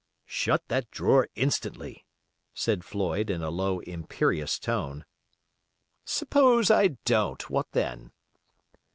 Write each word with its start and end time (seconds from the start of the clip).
"Shut 0.25 0.67
that 0.69 0.89
drawer 0.89 1.29
instantly," 1.35 2.07
said 2.55 2.83
Floyd, 2.83 3.29
in 3.29 3.43
a 3.43 3.51
low, 3.51 3.81
imperious 3.81 4.57
tone. 4.57 5.05
"Suppose 6.05 6.71
I 6.71 6.97
don't, 7.05 7.47
what 7.51 7.71
then?" 7.73 8.11